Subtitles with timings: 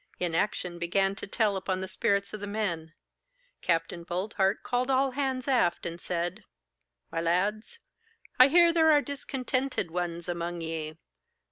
[0.19, 2.93] Inaction began to tell upon the spirits of the men.
[3.61, 3.89] Capt.
[4.07, 6.43] Boldheart called all hands aft, and said,
[7.11, 7.77] 'My lads,
[8.39, 10.97] I hear there are discontented ones among ye.